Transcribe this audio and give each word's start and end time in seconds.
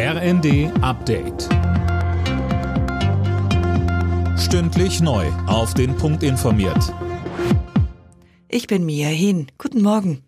RND 0.00 0.70
Update. 0.80 1.48
Stündlich 4.38 5.00
neu. 5.00 5.26
Auf 5.48 5.74
den 5.74 5.96
Punkt 5.96 6.22
informiert. 6.22 6.94
Ich 8.48 8.68
bin 8.68 8.86
Mia 8.86 9.08
Hin. 9.08 9.48
Guten 9.58 9.82
Morgen. 9.82 10.22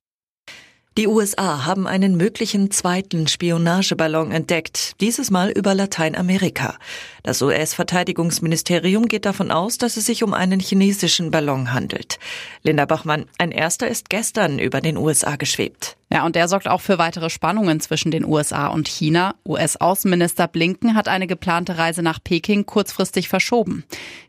Die 0.99 1.07
USA 1.07 1.67
haben 1.67 1.87
einen 1.87 2.17
möglichen 2.17 2.73
zweiten 2.73 3.29
Spionageballon 3.29 4.33
entdeckt, 4.33 5.01
dieses 5.01 5.31
Mal 5.31 5.51
über 5.53 5.73
Lateinamerika. 5.77 6.77
Das 7.23 7.41
US-Verteidigungsministerium 7.41 9.07
geht 9.07 9.25
davon 9.25 9.53
aus, 9.53 9.79
dass 9.79 9.97
es 9.97 10.05
sich 10.05 10.25
um 10.25 10.35
einen 10.35 10.59
chinesischen 10.59 11.31
Ballon 11.31 11.73
handelt. 11.73 12.19
Linda 12.65 12.87
Bachmann, 12.87 13.27
ein 13.39 13.53
erster 13.53 13.87
ist 13.87 14.11
gestern 14.11 14.59
über 14.59 14.81
den 14.81 14.97
USA 14.97 15.37
geschwebt. 15.37 15.97
Ja, 16.13 16.27
und 16.27 16.35
der 16.35 16.49
sorgt 16.49 16.67
auch 16.67 16.81
für 16.81 16.99
weitere 16.99 17.31
Spannungen 17.31 17.79
zwischen 17.79 18.11
den 18.11 18.25
USA 18.25 18.67
und 18.67 18.89
China. 18.89 19.37
US-Außenminister 19.47 20.49
Blinken 20.49 20.97
hat 20.97 21.07
eine 21.07 21.29
geplante 21.29 21.79
Reise 21.79 22.03
nach 22.03 22.19
Peking 22.23 22.67
kurzfristig 22.67 23.29
verschoben. 23.29 23.85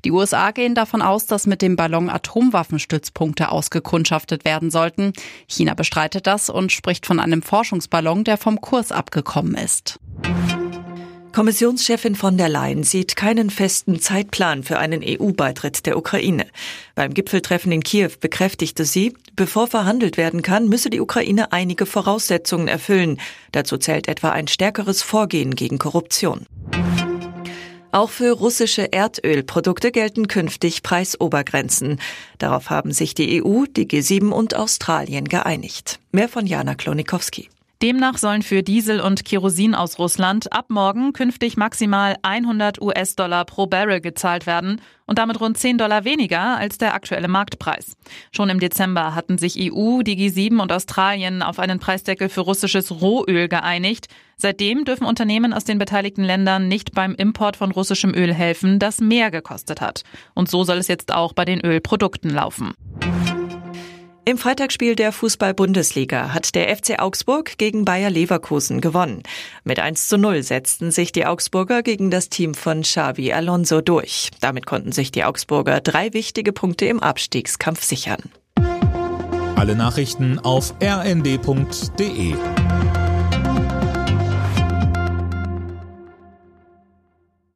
Die 0.05 0.11
USA 0.11 0.51
gehen 0.51 0.75
davon 0.75 1.01
aus, 1.01 1.25
dass 1.25 1.47
mit 1.47 1.63
dem 1.63 1.75
Ballon 1.75 2.11
Atomwaffenstützpunkte 2.11 3.51
ausgekundschaftet 3.51 4.45
werden 4.45 4.69
sollten. 4.69 5.13
China 5.47 5.73
bestreitet 5.73 6.27
das 6.27 6.51
und 6.51 6.71
spricht 6.71 7.07
von 7.07 7.19
einem 7.19 7.41
Forschungsballon, 7.41 8.25
der 8.25 8.37
vom 8.37 8.61
Kurs 8.61 8.91
abgekommen 8.91 9.55
ist. 9.55 9.99
Kommissionschefin 11.33 12.15
von 12.15 12.37
der 12.37 12.49
Leyen 12.49 12.83
sieht 12.83 13.15
keinen 13.15 13.49
festen 13.49 14.01
Zeitplan 14.01 14.63
für 14.63 14.79
einen 14.79 15.01
EU-Beitritt 15.01 15.85
der 15.85 15.97
Ukraine. 15.97 16.45
Beim 16.93 17.13
Gipfeltreffen 17.13 17.71
in 17.71 17.83
Kiew 17.83 18.11
bekräftigte 18.19 18.83
sie, 18.83 19.13
bevor 19.37 19.67
verhandelt 19.67 20.17
werden 20.17 20.41
kann, 20.41 20.67
müsse 20.67 20.89
die 20.89 20.99
Ukraine 20.99 21.53
einige 21.53 21.85
Voraussetzungen 21.85 22.67
erfüllen. 22.67 23.17
Dazu 23.53 23.77
zählt 23.77 24.09
etwa 24.09 24.31
ein 24.31 24.49
stärkeres 24.49 25.03
Vorgehen 25.03 25.55
gegen 25.55 25.77
Korruption. 25.77 26.45
Auch 27.93 28.09
für 28.09 28.31
russische 28.31 28.91
Erdölprodukte 28.91 29.91
gelten 29.91 30.27
künftig 30.27 30.83
Preisobergrenzen. 30.83 31.99
Darauf 32.39 32.69
haben 32.69 32.91
sich 32.91 33.15
die 33.15 33.41
EU, 33.41 33.65
die 33.65 33.87
G7 33.87 34.31
und 34.31 34.55
Australien 34.55 35.29
geeinigt. 35.29 35.99
Mehr 36.11 36.27
von 36.27 36.45
Jana 36.45 36.75
Klonikowski. 36.75 37.49
Demnach 37.81 38.19
sollen 38.19 38.43
für 38.43 38.61
Diesel 38.61 39.01
und 39.01 39.25
Kerosin 39.25 39.73
aus 39.73 39.97
Russland 39.97 40.53
ab 40.53 40.65
morgen 40.69 41.13
künftig 41.13 41.57
maximal 41.57 42.15
100 42.21 42.79
US-Dollar 42.79 43.43
pro 43.45 43.65
Barrel 43.65 44.01
gezahlt 44.01 44.45
werden 44.45 44.79
und 45.07 45.17
damit 45.17 45.41
rund 45.41 45.57
10 45.57 45.79
Dollar 45.79 46.05
weniger 46.05 46.57
als 46.57 46.77
der 46.77 46.93
aktuelle 46.93 47.27
Marktpreis. 47.27 47.97
Schon 48.31 48.51
im 48.51 48.59
Dezember 48.59 49.15
hatten 49.15 49.39
sich 49.39 49.57
EU, 49.57 50.03
die 50.03 50.15
G7 50.15 50.61
und 50.61 50.71
Australien 50.71 51.41
auf 51.41 51.57
einen 51.57 51.79
Preisdeckel 51.79 52.29
für 52.29 52.41
russisches 52.41 53.01
Rohöl 53.01 53.47
geeinigt. 53.47 54.09
Seitdem 54.37 54.85
dürfen 54.85 55.07
Unternehmen 55.07 55.51
aus 55.51 55.63
den 55.63 55.79
beteiligten 55.79 56.23
Ländern 56.23 56.67
nicht 56.67 56.91
beim 56.93 57.15
Import 57.15 57.57
von 57.57 57.71
russischem 57.71 58.13
Öl 58.13 58.31
helfen, 58.31 58.77
das 58.77 59.01
mehr 59.01 59.31
gekostet 59.31 59.81
hat. 59.81 60.03
Und 60.35 60.49
so 60.49 60.63
soll 60.63 60.77
es 60.77 60.87
jetzt 60.87 61.11
auch 61.11 61.33
bei 61.33 61.45
den 61.45 61.61
Ölprodukten 61.61 62.29
laufen. 62.29 62.75
Im 64.23 64.37
Freitagsspiel 64.37 64.95
der 64.95 65.11
Fußball-Bundesliga 65.11 66.31
hat 66.31 66.53
der 66.53 66.75
FC 66.75 66.99
Augsburg 66.99 67.57
gegen 67.57 67.85
Bayer 67.85 68.11
Leverkusen 68.11 68.79
gewonnen. 68.79 69.23
Mit 69.63 69.79
1 69.79 70.07
zu 70.07 70.17
0 70.19 70.43
setzten 70.43 70.91
sich 70.91 71.11
die 71.11 71.25
Augsburger 71.25 71.81
gegen 71.81 72.11
das 72.11 72.29
Team 72.29 72.53
von 72.53 72.83
Xavi 72.83 73.33
Alonso 73.33 73.81
durch. 73.81 74.29
Damit 74.39 74.67
konnten 74.67 74.91
sich 74.91 75.11
die 75.11 75.23
Augsburger 75.23 75.81
drei 75.81 76.13
wichtige 76.13 76.53
Punkte 76.53 76.85
im 76.85 76.99
Abstiegskampf 76.99 77.83
sichern. 77.83 78.29
Alle 79.55 79.75
Nachrichten 79.75 80.37
auf 80.37 80.75
rnd.de 80.81 82.35